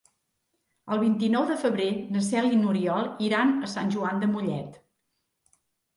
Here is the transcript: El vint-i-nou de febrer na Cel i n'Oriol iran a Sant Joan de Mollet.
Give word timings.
El 0.95 1.01
vint-i-nou 1.01 1.43
de 1.49 1.57
febrer 1.65 1.89
na 2.15 2.23
Cel 2.29 2.49
i 2.55 2.59
n'Oriol 2.63 3.11
iran 3.29 3.53
a 3.69 3.69
Sant 3.75 3.95
Joan 3.97 4.23
de 4.25 4.31
Mollet. 4.35 4.81